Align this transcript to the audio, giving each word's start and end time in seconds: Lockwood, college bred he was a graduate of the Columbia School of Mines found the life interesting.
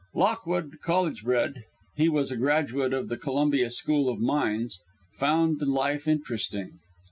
Lockwood, 0.15 0.79
college 0.81 1.21
bred 1.23 1.65
he 1.95 2.09
was 2.09 2.31
a 2.31 2.35
graduate 2.35 2.91
of 2.91 3.07
the 3.07 3.17
Columbia 3.17 3.69
School 3.69 4.09
of 4.09 4.19
Mines 4.19 4.79
found 5.19 5.59
the 5.59 5.67
life 5.69 6.07
interesting. 6.07 6.79